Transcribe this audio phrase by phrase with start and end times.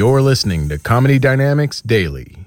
[0.00, 2.46] You're listening to Comedy Dynamics Daily.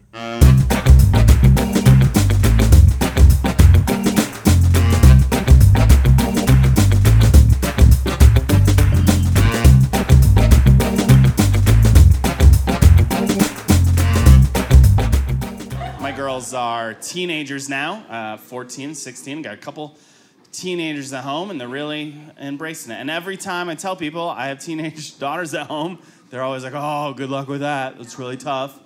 [16.02, 19.44] My girls are teenagers now, uh, 14, 16.
[19.44, 19.96] Got a couple
[20.54, 22.96] teenagers at home, and they're really embracing it.
[22.96, 26.74] And every time I tell people I have teenage daughters at home, they're always like,
[26.76, 27.96] oh, good luck with that.
[28.00, 28.80] It's really tough.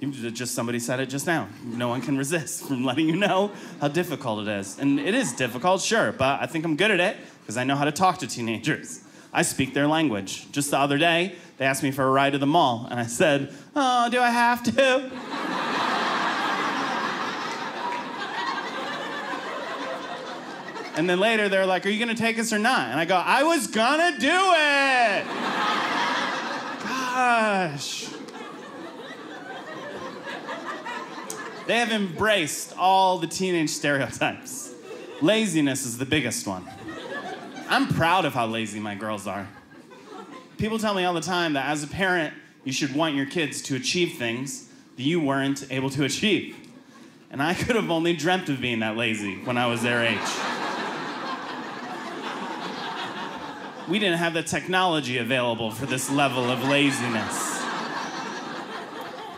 [0.00, 1.48] Just somebody said it just now.
[1.64, 4.78] No one can resist from letting you know how difficult it is.
[4.78, 7.74] And it is difficult, sure, but I think I'm good at it because I know
[7.74, 9.02] how to talk to teenagers.
[9.32, 10.50] I speak their language.
[10.52, 13.06] Just the other day, they asked me for a ride to the mall, and I
[13.06, 15.10] said, oh, do I have to?
[20.96, 22.90] And then later they're like, Are you gonna take us or not?
[22.90, 25.24] And I go, I was gonna do it!
[26.82, 28.08] Gosh.
[31.66, 34.74] They have embraced all the teenage stereotypes.
[35.22, 36.68] Laziness is the biggest one.
[37.68, 39.48] I'm proud of how lazy my girls are.
[40.58, 43.62] People tell me all the time that as a parent, you should want your kids
[43.62, 46.56] to achieve things that you weren't able to achieve.
[47.30, 50.18] And I could have only dreamt of being that lazy when I was their age.
[53.88, 57.62] We didn't have the technology available for this level of laziness.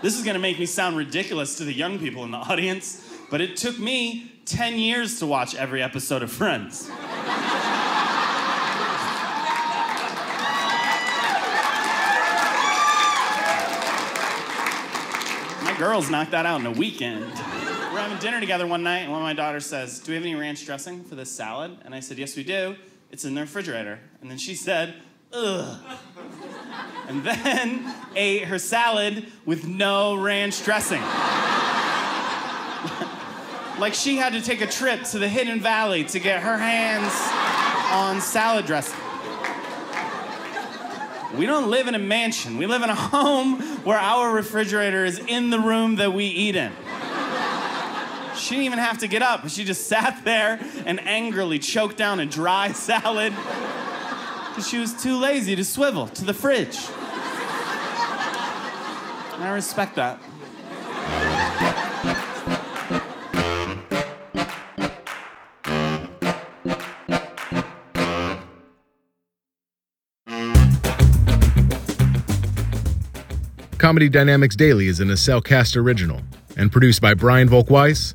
[0.03, 3.41] This is gonna make me sound ridiculous to the young people in the audience, but
[3.41, 6.89] it took me 10 years to watch every episode of Friends.
[15.65, 17.25] My girls knocked that out in a weekend.
[17.25, 20.25] We're having dinner together one night, and one of my daughters says, Do we have
[20.25, 21.77] any ranch dressing for this salad?
[21.85, 22.77] And I said, Yes, we do.
[23.11, 23.99] It's in the refrigerator.
[24.21, 24.95] And then she said,
[25.33, 25.81] Ugh.
[27.09, 31.01] And then ate her salad with no ranch dressing.
[33.79, 37.13] like she had to take a trip to the Hidden Valley to get her hands
[37.93, 38.99] on salad dressing.
[41.37, 42.57] We don't live in a mansion.
[42.57, 46.57] We live in a home where our refrigerator is in the room that we eat
[46.57, 46.73] in.
[48.47, 49.49] She didn't even have to get up.
[49.49, 53.35] She just sat there and angrily choked down a dry salad
[54.51, 56.79] because she was too lazy to swivel to the fridge.
[59.35, 60.21] And I respect that.
[73.79, 75.13] Comedy Dynamics Daily is an
[75.43, 76.21] Cast original
[76.57, 78.15] and produced by Brian Volk-Weiss,